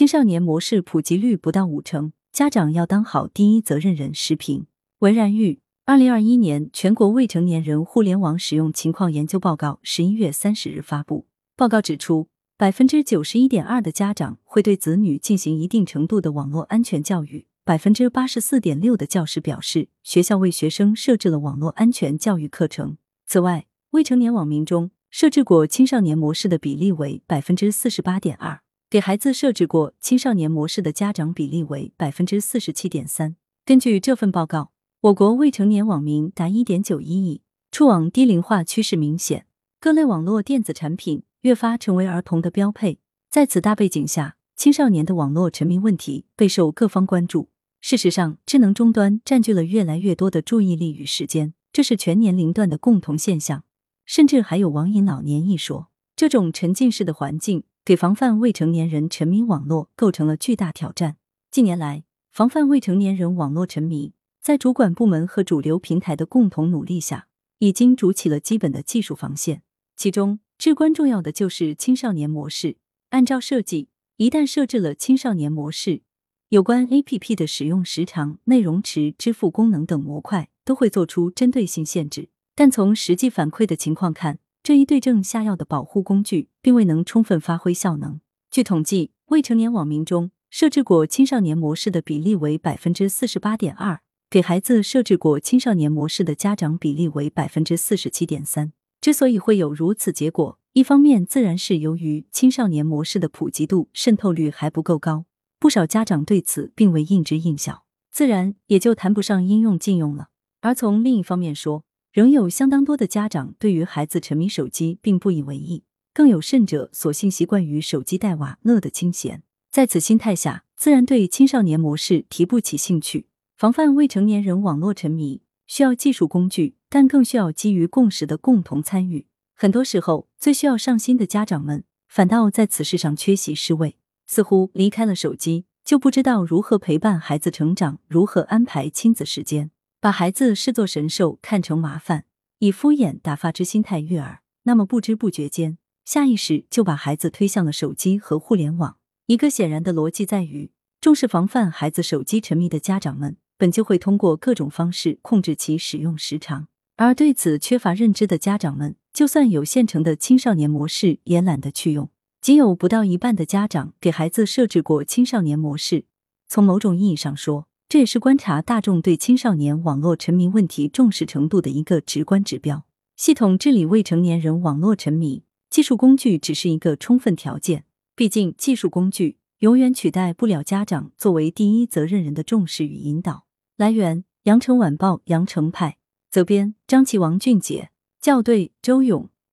[0.00, 4.14] 青少年模式普及率不到五成，家长要当好第一责任人。
[4.14, 4.64] 时评：
[5.00, 5.60] 文然玉。
[5.84, 11.26] 二零二一年全国未成年人互联网使用情况研究报告十一月三十日发布。
[11.54, 22.96] 报告指出，百分之九十一点二的家长会对子女进行一定程度的网络安全教育，百分之八十四点六的教师表示，学校为学生设置了网络安全教育课程。
[23.26, 33.36] 此外，未成年网民中设置过青少年模式的比例为百分之四十八点二，给孩子设置过青少年模式的家长比例为百分之四十七点三。
[33.64, 34.72] 根据这份报告。
[35.02, 37.40] 我国未成年网民达一点九一亿，
[37.70, 39.46] 触网低龄化趋势明显，
[39.80, 42.98] 各类网络电子产品越发成为儿童的标配。
[43.30, 47.48] 在此大背景下，青少年的网络沉迷问题备受各方关注。
[47.80, 53.64] 事实上，智能终端占据了越来越多的注意力与时间，这是全年龄段的共同现象，
[54.04, 55.88] 甚至还有网瘾老年一说。
[56.14, 61.16] 这种沉浸式的环境，给防范未成年人沉迷网络构成了巨大挑战。
[61.50, 64.12] 近年来，防范未成年人网络沉迷。
[64.42, 67.26] 在主管部门和主流平台的共同努力下，
[67.58, 69.62] 已经筑起了基本的技术防线。
[69.96, 72.76] 其中至关重要的就是青少年模式。
[73.10, 76.02] 按照设计，一旦设置了青少年模式，
[76.50, 82.28] 有关 A P P 的使用时长、内容池、支付功能等模块都会做出针对性限制。
[82.54, 88.20] 但从实际反馈的情况看，这一对症下药的保护工具并未能充分发挥效能。
[88.50, 94.00] 据统计，未成年网民中设置过青少年模式的比例为百分之四十八点二。
[94.28, 98.72] 给孩子设置过青少年模式的家长比例为百分之四十七点三。
[99.00, 105.24] 之所以会有如此结果，一方面自然是由于青少年模式的普及度、渗透率还不够高，
[105.58, 110.28] 不少家长对此并未应知应晓，自然也就谈不上应用禁用了。
[110.60, 119.44] 而从另一方面说，仍有相当多的家长对于孩子沉迷手机并不以为意，更有甚者索性习惯于手机带娃，乐得清闲。
[119.70, 123.28] 在此心态下，自然对青少年模式提不起兴趣。
[123.56, 129.28] 防范未成年人网络沉迷需要技术工具，但更需要基于共识的共同参与。
[129.54, 133.96] 很多时候，最需要上心的家长们反倒在此事上缺席失位，
[134.26, 139.70] 似乎离开了手机就不知道如何陪伴孩子成长，如何安排亲子时间，
[140.02, 142.24] 把孩子视作神兽，看成麻烦，
[142.60, 144.40] 以敷衍打发之心态悦耳。
[144.62, 148.96] 那么不知不觉间，下意识就把孩子推向了手机和互联网。
[149.26, 150.70] 一个显然的逻辑在于，
[151.02, 153.36] 重视防范孩子手机沉迷的家长们。
[153.58, 162.08] 本就会通过各种方式控制其使用时长，而对此缺乏认知的家长们，就算有现成的青少年模式，也懒得去用。
[162.40, 166.06] 仅有不到一半的家长给孩子设置过青少年模式。
[166.48, 172.86] 从某种意义上说，这也是观察大众对青少年网络沉迷问题重视程度的一个直观指标。
[173.16, 177.84] 系统治理未成年人网络沉迷，技术工具只是一个充分条件。
[178.14, 183.46] 毕竟，技术工具永远取代不了家长作为第一责任人的重视与引导。
[183.76, 185.96] 来源：羊城晚报羊城派，
[186.30, 187.90] 责编：张琪、王俊杰，
[188.20, 189.28] 校对：周勇。